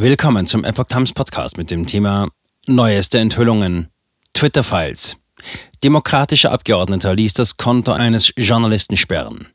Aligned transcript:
Willkommen 0.00 0.46
zum 0.46 0.62
Epoch 0.62 0.84
Times 0.84 1.12
Podcast 1.12 1.56
mit 1.56 1.72
dem 1.72 1.84
Thema 1.84 2.28
Neueste 2.68 3.18
Enthüllungen. 3.18 3.88
Twitter-Files. 4.32 5.16
Demokratischer 5.82 6.52
Abgeordneter 6.52 7.16
ließ 7.16 7.32
das 7.32 7.56
Konto 7.56 7.90
eines 7.90 8.32
Journalisten 8.36 8.96
sperren. 8.96 9.48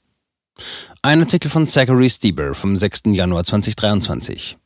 Ein 1.01 1.21
Artikel 1.21 1.49
von 1.49 1.65
Zachary 1.65 2.09
Stieber 2.09 2.53
vom 2.55 2.75
6. 2.75 3.03
Januar 3.05 3.45
2023. 3.45 4.57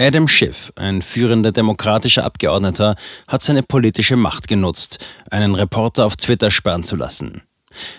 Adam 0.00 0.26
Schiff, 0.26 0.72
ein 0.76 1.02
führender 1.02 1.52
demokratischer 1.52 2.24
Abgeordneter, 2.24 2.96
hat 3.26 3.42
seine 3.42 3.62
politische 3.62 4.16
Macht 4.16 4.48
genutzt, 4.48 5.04
einen 5.30 5.56
Reporter 5.56 6.06
auf 6.06 6.16
Twitter 6.16 6.50
sperren 6.50 6.84
zu 6.84 6.96
lassen. 6.96 7.42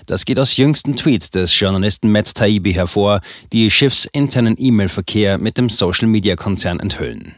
Das 0.06 0.26
geht 0.26 0.40
aus 0.40 0.58
jüngsten 0.58 0.96
Tweets 0.96 1.32
des 1.32 1.58
Journalisten 1.60 2.12
Matt 2.12 2.34
Taibbi 2.36 2.74
hervor, 2.74 3.22
die 3.54 3.70
Schiffs 3.70 4.06
internen 4.12 4.56
E-Mail-Verkehr 4.58 5.38
mit 5.38 5.58
dem 5.58 5.70
Social-Media-Konzern 5.70 6.80
enthüllen. 6.80 7.36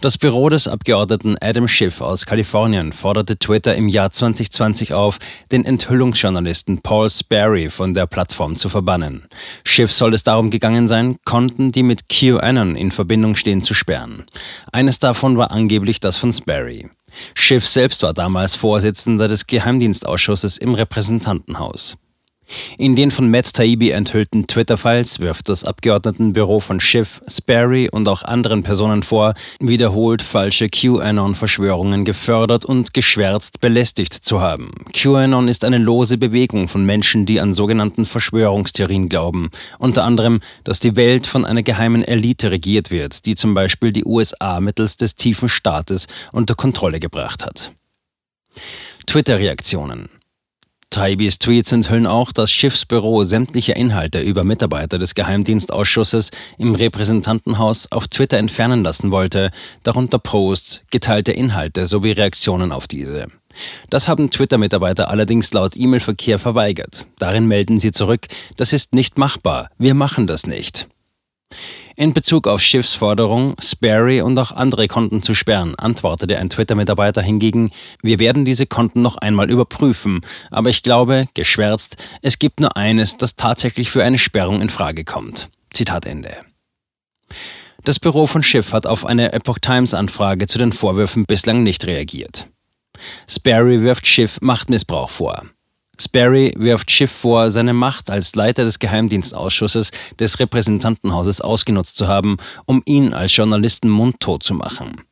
Das 0.00 0.18
Büro 0.18 0.48
des 0.48 0.68
Abgeordneten 0.68 1.36
Adam 1.40 1.68
Schiff 1.68 2.00
aus 2.00 2.26
Kalifornien 2.26 2.92
forderte 2.92 3.38
Twitter 3.38 3.74
im 3.74 3.88
Jahr 3.88 4.10
2020 4.10 4.92
auf, 4.94 5.18
den 5.50 5.64
Enthüllungsjournalisten 5.64 6.82
Paul 6.82 7.10
Sperry 7.10 7.70
von 7.70 7.94
der 7.94 8.06
Plattform 8.06 8.56
zu 8.56 8.68
verbannen. 8.68 9.26
Schiff 9.64 9.92
soll 9.92 10.14
es 10.14 10.22
darum 10.22 10.50
gegangen 10.50 10.88
sein, 10.88 11.16
Konten, 11.24 11.72
die 11.72 11.82
mit 11.82 12.08
QAnon 12.08 12.76
in 12.76 12.90
Verbindung 12.90 13.34
stehen, 13.34 13.62
zu 13.62 13.74
sperren. 13.74 14.24
Eines 14.72 14.98
davon 14.98 15.36
war 15.36 15.50
angeblich 15.50 16.00
das 16.00 16.16
von 16.16 16.32
Sperry. 16.32 16.88
Schiff 17.34 17.66
selbst 17.66 18.02
war 18.02 18.14
damals 18.14 18.54
Vorsitzender 18.54 19.28
des 19.28 19.46
Geheimdienstausschusses 19.46 20.58
im 20.58 20.74
Repräsentantenhaus. 20.74 21.96
In 22.78 22.96
den 22.96 23.10
von 23.10 23.30
Matt 23.30 23.52
Taibbi 23.52 23.90
enthüllten 23.90 24.46
Twitter-Files 24.46 25.20
wirft 25.20 25.48
das 25.48 25.64
Abgeordnetenbüro 25.64 26.60
von 26.60 26.80
Schiff, 26.80 27.20
Sperry 27.28 27.88
und 27.90 28.08
auch 28.08 28.22
anderen 28.22 28.62
Personen 28.62 29.02
vor, 29.02 29.34
wiederholt 29.60 30.22
falsche 30.22 30.66
QAnon-Verschwörungen 30.68 32.04
gefördert 32.04 32.64
und 32.64 32.94
geschwärzt 32.94 33.60
belästigt 33.60 34.14
zu 34.14 34.40
haben. 34.40 34.70
QAnon 34.92 35.48
ist 35.48 35.64
eine 35.64 35.78
lose 35.78 36.16
Bewegung 36.16 36.68
von 36.68 36.84
Menschen, 36.84 37.26
die 37.26 37.40
an 37.40 37.52
sogenannten 37.52 38.04
Verschwörungstheorien 38.04 39.08
glauben, 39.08 39.50
unter 39.78 40.04
anderem, 40.04 40.40
dass 40.64 40.80
die 40.80 40.96
Welt 40.96 41.26
von 41.26 41.44
einer 41.44 41.62
geheimen 41.62 42.02
Elite 42.02 42.50
regiert 42.50 42.90
wird, 42.90 43.26
die 43.26 43.34
zum 43.34 43.54
Beispiel 43.54 43.92
die 43.92 44.04
USA 44.04 44.60
mittels 44.60 44.96
des 44.96 45.16
tiefen 45.16 45.48
Staates 45.48 46.06
unter 46.32 46.54
Kontrolle 46.54 47.00
gebracht 47.00 47.44
hat. 47.44 47.72
Twitter-Reaktionen 49.06 50.08
Taibis 50.98 51.38
Tweets 51.38 51.70
enthüllen 51.70 52.08
auch, 52.08 52.32
dass 52.32 52.50
Schiffsbüro 52.50 53.22
sämtliche 53.22 53.70
Inhalte 53.70 54.18
über 54.18 54.42
Mitarbeiter 54.42 54.98
des 54.98 55.14
Geheimdienstausschusses 55.14 56.32
im 56.58 56.74
Repräsentantenhaus 56.74 57.86
auf 57.92 58.08
Twitter 58.08 58.36
entfernen 58.36 58.82
lassen 58.82 59.12
wollte, 59.12 59.52
darunter 59.84 60.18
Posts, 60.18 60.82
geteilte 60.90 61.30
Inhalte 61.30 61.86
sowie 61.86 62.10
Reaktionen 62.10 62.72
auf 62.72 62.88
diese. 62.88 63.28
Das 63.90 64.08
haben 64.08 64.30
Twitter-Mitarbeiter 64.30 65.08
allerdings 65.08 65.52
laut 65.52 65.76
E-Mail-Verkehr 65.76 66.40
verweigert. 66.40 67.06
Darin 67.20 67.46
melden 67.46 67.78
sie 67.78 67.92
zurück, 67.92 68.26
das 68.56 68.72
ist 68.72 68.92
nicht 68.92 69.18
machbar, 69.18 69.70
wir 69.78 69.94
machen 69.94 70.26
das 70.26 70.48
nicht. 70.48 70.88
In 71.98 72.14
Bezug 72.14 72.46
auf 72.46 72.60
Schiffs 72.60 72.94
Forderung, 72.94 73.56
Sperry 73.60 74.20
und 74.20 74.38
auch 74.38 74.52
andere 74.52 74.86
Konten 74.86 75.20
zu 75.20 75.34
sperren, 75.34 75.74
antwortete 75.74 76.38
ein 76.38 76.48
Twitter-Mitarbeiter 76.48 77.20
hingegen, 77.20 77.72
wir 78.04 78.20
werden 78.20 78.44
diese 78.44 78.66
Konten 78.66 79.02
noch 79.02 79.16
einmal 79.16 79.50
überprüfen, 79.50 80.20
aber 80.52 80.70
ich 80.70 80.84
glaube, 80.84 81.26
geschwärzt, 81.34 81.96
es 82.22 82.38
gibt 82.38 82.60
nur 82.60 82.76
eines, 82.76 83.16
das 83.16 83.34
tatsächlich 83.34 83.90
für 83.90 84.04
eine 84.04 84.18
Sperrung 84.18 84.62
in 84.62 84.68
Frage 84.68 85.04
kommt. 85.04 85.50
Zitat 85.70 86.06
Ende. 86.06 86.36
Das 87.82 87.98
Büro 87.98 88.28
von 88.28 88.44
Schiff 88.44 88.72
hat 88.72 88.86
auf 88.86 89.04
eine 89.04 89.32
Epoch 89.32 89.58
Times 89.58 89.92
Anfrage 89.92 90.46
zu 90.46 90.58
den 90.58 90.72
Vorwürfen 90.72 91.24
bislang 91.26 91.64
nicht 91.64 91.84
reagiert. 91.84 92.46
Sperry 93.28 93.82
wirft 93.82 94.06
Schiff 94.06 94.38
Machtmissbrauch 94.40 95.10
vor. 95.10 95.46
Sperry 96.00 96.54
wirft 96.56 96.90
Schiff 96.90 97.10
vor, 97.10 97.50
seine 97.50 97.74
Macht 97.74 98.10
als 98.10 98.34
Leiter 98.34 98.64
des 98.64 98.78
Geheimdienstausschusses 98.78 99.90
des 100.18 100.38
Repräsentantenhauses 100.38 101.40
ausgenutzt 101.40 101.96
zu 101.96 102.08
haben, 102.08 102.36
um 102.66 102.82
ihn 102.86 103.12
als 103.12 103.34
Journalisten 103.34 103.88
mundtot 103.88 104.42
zu 104.42 104.54
machen. 104.54 105.02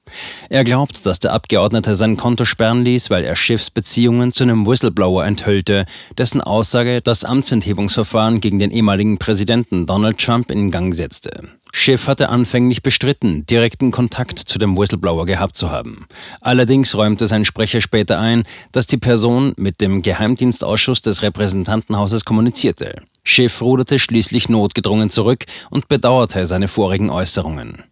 Er 0.49 0.63
glaubt, 0.63 1.05
dass 1.05 1.19
der 1.19 1.33
Abgeordnete 1.33 1.95
sein 1.97 2.17
Konto 2.17 2.45
sperren 2.45 2.85
ließ, 2.85 3.11
weil 3.11 3.25
er 3.25 3.35
Schiffs 3.35 3.71
Beziehungen 3.71 4.33
zu 4.33 4.45
einem 4.45 4.67
Whistleblower 4.67 5.25
enthüllte, 5.25 5.85
dessen 6.17 6.41
Aussage 6.41 7.01
das 7.03 7.25
Amtsenthebungsverfahren 7.25 8.41
gegen 8.41 8.59
den 8.59 8.71
ehemaligen 8.71 9.19
Präsidenten 9.19 9.87
Donald 9.87 10.19
Trump 10.19 10.51
in 10.51 10.71
Gang 10.71 10.95
setzte. 10.95 11.56
Schiff 11.73 12.07
hatte 12.07 12.31
anfänglich 12.31 12.83
bestritten, 12.83 13.45
direkten 13.47 13.91
Kontakt 13.91 14.39
zu 14.39 14.59
dem 14.59 14.77
Whistleblower 14.77 15.27
gehabt 15.27 15.57
zu 15.57 15.71
haben. 15.71 16.07
Allerdings 16.41 16.95
räumte 16.95 17.27
sein 17.27 17.45
Sprecher 17.45 17.81
später 17.81 18.19
ein, 18.19 18.45
dass 18.73 18.87
die 18.87 18.97
Person 18.97 19.53
mit 19.57 19.81
dem 19.81 20.03
Geheimdienstausschuss 20.03 21.03
des 21.03 21.23
Repräsentantenhauses 21.23 22.25
kommunizierte. 22.25 23.03
Schiff 23.25 23.61
ruderte 23.61 23.99
schließlich 23.99 24.49
notgedrungen 24.49 25.11
zurück 25.11 25.45
und 25.71 25.89
bedauerte 25.89 26.47
seine 26.47 26.69
vorigen 26.69 27.11
Äußerungen. 27.11 27.83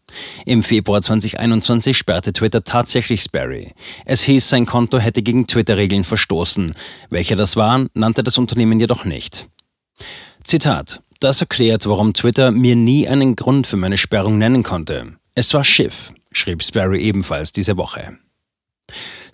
Im 0.47 0.63
Februar 0.63 1.03
2021 1.03 1.99
sperrte 1.99 2.33
Twitter 2.33 2.63
tatsächlich 2.63 3.21
Sperry. 3.23 3.75
Es 4.05 4.23
hieß, 4.23 4.49
sein 4.49 4.65
Konto 4.65 4.99
hätte 4.99 5.23
gegen 5.23 5.47
Twitter-Regeln 5.47 6.05
verstoßen. 6.05 6.75
Welche 7.11 7.35
das 7.35 7.57
waren, 7.57 7.89
nannte 7.95 8.23
das 8.23 8.39
Unternehmen 8.39 8.79
jedoch 8.79 9.05
nicht. 9.05 9.49
Zitat 10.45 11.01
das 11.25 11.41
erklärt, 11.41 11.87
warum 11.87 12.13
Twitter 12.13 12.51
mir 12.51 12.77
nie 12.77 13.09
einen 13.09 13.35
Grund 13.35 13.67
für 13.67 13.77
meine 13.77 13.97
Sperrung 13.97 14.37
nennen 14.39 14.63
konnte. 14.63 15.15
Es 15.35 15.55
war 15.55 15.65
Schiff, 15.65 16.13
schrieb 16.33 16.63
Sperry 16.63 17.01
ebenfalls 17.01 17.53
diese 17.53 17.77
Woche. 17.77 18.19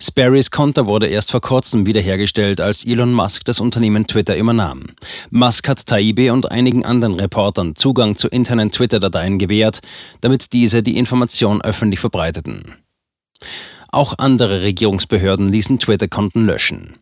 Sperrys 0.01 0.49
Konto 0.49 0.87
wurde 0.87 1.07
erst 1.07 1.29
vor 1.29 1.41
kurzem 1.41 1.85
wiederhergestellt, 1.85 2.61
als 2.61 2.85
Elon 2.85 3.13
Musk 3.13 3.43
das 3.45 3.59
Unternehmen 3.59 4.07
Twitter 4.07 4.35
übernahm. 4.37 4.87
Musk 5.29 5.67
hat 5.67 5.85
Taibbi 5.85 6.31
und 6.31 6.49
einigen 6.49 6.85
anderen 6.85 7.19
Reportern 7.19 7.75
Zugang 7.75 8.15
zu 8.15 8.29
internen 8.29 8.71
Twitter-Dateien 8.71 9.37
gewährt, 9.37 9.81
damit 10.21 10.53
diese 10.53 10.81
die 10.81 10.97
Information 10.97 11.61
öffentlich 11.61 11.99
verbreiteten. 11.99 12.77
Auch 13.89 14.17
andere 14.17 14.61
Regierungsbehörden 14.61 15.49
ließen 15.49 15.77
Twitter-Konten 15.77 16.45
löschen. 16.45 17.00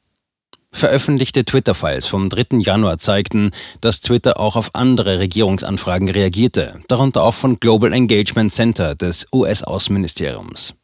Veröffentlichte 0.71 1.43
Twitter-Files 1.43 2.05
vom 2.05 2.29
3. 2.29 2.59
Januar 2.59 2.99
zeigten, 2.99 3.51
dass 3.81 4.01
Twitter 4.01 4.39
auch 4.39 4.55
auf 4.55 4.69
andere 4.73 5.19
Regierungsanfragen 5.19 6.09
reagierte, 6.09 6.79
darunter 6.87 7.23
auch 7.23 7.33
von 7.33 7.59
Global 7.59 7.91
Engagement 7.91 8.53
Center 8.53 8.95
des 8.95 9.27
US-Außenministeriums. 9.33 10.75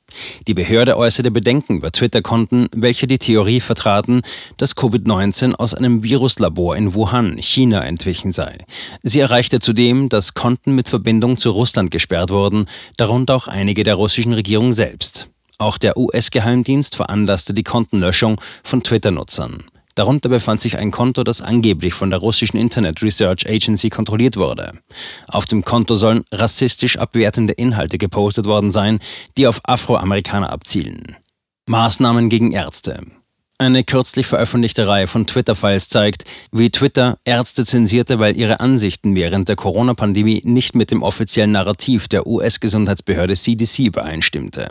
Die 0.47 0.53
Behörde 0.53 0.97
äußerte 0.97 1.31
Bedenken 1.31 1.78
über 1.78 1.91
Twitter-Konten, 1.91 2.68
welche 2.74 3.07
die 3.07 3.18
Theorie 3.18 3.59
vertraten, 3.59 4.22
dass 4.57 4.75
Covid-19 4.75 5.53
aus 5.53 5.74
einem 5.74 6.03
Viruslabor 6.03 6.75
in 6.75 6.94
Wuhan, 6.94 7.38
China, 7.38 7.81
entwichen 7.84 8.31
sei. 8.31 8.66
Sie 9.01 9.19
erreichte 9.19 9.59
zudem, 9.59 10.09
dass 10.09 10.34
Konten 10.34 10.74
mit 10.74 10.90
Verbindung 10.90 11.38
zu 11.38 11.51
Russland 11.51 11.91
gesperrt 11.91 12.31
wurden, 12.31 12.68
darunter 12.97 13.35
auch 13.35 13.47
einige 13.47 13.84
der 13.84 13.95
russischen 13.95 14.34
Regierung 14.34 14.74
selbst. 14.74 15.29
Auch 15.57 15.78
der 15.78 15.97
US-Geheimdienst 15.97 16.95
veranlasste 16.95 17.53
die 17.53 17.63
Kontenlöschung 17.63 18.41
von 18.63 18.84
Twitter-Nutzern. 18.84 19.63
Darunter 19.95 20.28
befand 20.28 20.59
sich 20.59 20.78
ein 20.78 20.91
Konto, 20.91 21.23
das 21.23 21.41
angeblich 21.41 21.94
von 21.94 22.09
der 22.09 22.19
russischen 22.19 22.57
Internet 22.57 23.01
Research 23.01 23.50
Agency 23.50 23.89
kontrolliert 23.89 24.35
wurde. 24.35 24.73
Auf 25.28 25.45
dem 25.45 25.63
Konto 25.63 25.95
sollen 25.95 26.25
rassistisch 26.33 26.97
abwertende 26.97 27.53
Inhalte 27.53 27.97
gepostet 27.97 28.45
worden 28.45 28.72
sein, 28.72 29.00
die 29.38 29.47
auf 29.47 29.61
Afroamerikaner 29.63 30.51
abzielen. 30.51 31.16
Maßnahmen 31.67 32.28
gegen 32.29 32.51
Ärzte. 32.51 33.00
Eine 33.58 33.86
kürzlich 33.86 34.28
veröffentlichte 34.28 34.86
Reihe 34.86 35.08
von 35.08 35.28
Twitter-Files 35.28 35.88
zeigt, 35.88 36.26
wie 36.52 36.72
Twitter 36.72 37.18
Ärzte 37.24 37.64
zensierte, 37.64 38.20
weil 38.20 38.36
ihre 38.36 38.60
Ansichten 38.60 39.16
während 39.16 39.48
der 39.48 39.56
Corona-Pandemie 39.56 40.42
nicht 40.44 40.76
mit 40.76 40.92
dem 40.92 41.02
offiziellen 41.02 41.54
Narrativ 41.54 42.10
der 42.10 42.28
US-Gesundheitsbehörde 42.28 43.34
CDC 43.34 43.86
übereinstimmte. 43.86 44.68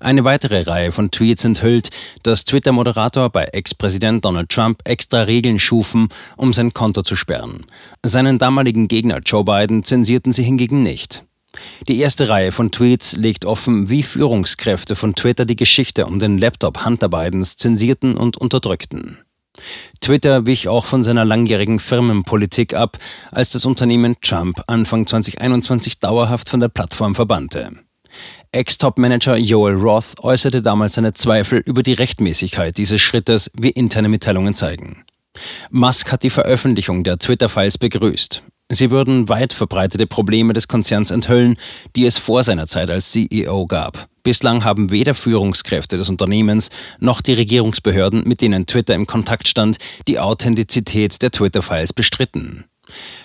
Eine 0.00 0.24
weitere 0.24 0.60
Reihe 0.60 0.92
von 0.92 1.10
Tweets 1.10 1.46
enthüllt, 1.46 1.88
dass 2.22 2.44
Twitter-Moderator 2.44 3.30
bei 3.30 3.44
Ex-Präsident 3.44 4.22
Donald 4.22 4.50
Trump 4.50 4.82
extra 4.84 5.22
Regeln 5.22 5.58
schufen, 5.58 6.10
um 6.36 6.52
sein 6.52 6.74
Konto 6.74 7.00
zu 7.00 7.16
sperren. 7.16 7.64
Seinen 8.04 8.36
damaligen 8.36 8.86
Gegner 8.86 9.20
Joe 9.24 9.44
Biden 9.44 9.82
zensierten 9.82 10.32
sie 10.32 10.42
hingegen 10.42 10.82
nicht. 10.82 11.24
Die 11.88 11.98
erste 11.98 12.28
Reihe 12.28 12.52
von 12.52 12.70
Tweets 12.70 13.16
legt 13.16 13.44
offen, 13.44 13.90
wie 13.90 14.02
Führungskräfte 14.02 14.94
von 14.94 15.14
Twitter 15.14 15.44
die 15.44 15.56
Geschichte 15.56 16.06
um 16.06 16.18
den 16.18 16.38
Laptop 16.38 16.84
Hunter 16.84 17.08
Bidens 17.08 17.56
zensierten 17.56 18.16
und 18.16 18.36
unterdrückten. 18.36 19.18
Twitter 20.00 20.46
wich 20.46 20.68
auch 20.68 20.84
von 20.84 21.04
seiner 21.04 21.24
langjährigen 21.24 21.80
Firmenpolitik 21.80 22.74
ab, 22.74 22.98
als 23.30 23.50
das 23.50 23.64
Unternehmen 23.64 24.16
Trump 24.22 24.62
Anfang 24.66 25.06
2021 25.06 25.98
dauerhaft 25.98 26.48
von 26.48 26.60
der 26.60 26.68
Plattform 26.68 27.14
verbannte. 27.14 27.72
Ex-Top-Manager 28.52 29.36
Joel 29.36 29.74
Roth 29.74 30.18
äußerte 30.20 30.62
damals 30.62 30.94
seine 30.94 31.14
Zweifel 31.14 31.60
über 31.64 31.82
die 31.82 31.92
Rechtmäßigkeit 31.92 32.76
dieses 32.78 33.00
Schrittes, 33.00 33.50
wie 33.54 33.70
interne 33.70 34.08
Mitteilungen 34.08 34.54
zeigen. 34.54 35.04
Musk 35.70 36.10
hat 36.10 36.22
die 36.22 36.30
Veröffentlichung 36.30 37.04
der 37.04 37.18
Twitter-Files 37.18 37.78
begrüßt. 37.78 38.42
Sie 38.72 38.92
würden 38.92 39.28
weit 39.28 39.52
verbreitete 39.52 40.06
Probleme 40.06 40.52
des 40.52 40.68
Konzerns 40.68 41.10
enthüllen, 41.10 41.56
die 41.96 42.06
es 42.06 42.18
vor 42.18 42.44
seiner 42.44 42.68
Zeit 42.68 42.88
als 42.88 43.10
CEO 43.10 43.66
gab. 43.66 44.08
Bislang 44.22 44.62
haben 44.64 44.92
weder 44.92 45.14
Führungskräfte 45.14 45.96
des 45.96 46.08
Unternehmens 46.08 46.70
noch 47.00 47.20
die 47.20 47.32
Regierungsbehörden, 47.32 48.22
mit 48.26 48.40
denen 48.40 48.66
Twitter 48.66 48.94
im 48.94 49.06
Kontakt 49.06 49.48
stand, 49.48 49.78
die 50.06 50.20
Authentizität 50.20 51.20
der 51.20 51.32
Twitter-Files 51.32 51.92
bestritten. 51.92 52.64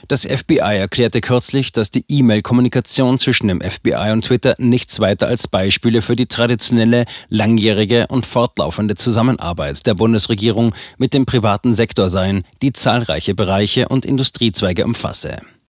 Das 0.07 0.25
FBI 0.25 0.77
erklärte 0.77 1.21
kürzlich, 1.21 1.71
dass 1.71 1.91
die 1.91 2.05
E-Mail-Kommunikation 2.07 3.17
zwischen 3.17 3.47
dem 3.47 3.61
FBI 3.61 4.11
und 4.11 4.25
Twitter 4.25 4.55
nichts 4.57 4.99
weiter 4.99 5.27
als 5.27 5.47
Beispiele 5.47 6.01
für 6.01 6.15
die 6.15 6.27
traditionelle, 6.27 7.05
langjährige 7.29 8.07
und 8.07 8.25
fortlaufende 8.25 8.95
Zusammenarbeit 8.95 9.85
der 9.87 9.95
Bundesregierung 9.95 10.75
mit 10.97 11.13
dem 11.13 11.25
privaten 11.25 11.73
Sektor 11.73 12.09
seien, 12.09 12.43
die 12.61 12.73
zahlreiche 12.73 13.35
Bereiche 13.35 13.87
und 13.89 14.05
Industriezweige 14.05 14.85
umfasse. 14.85 15.39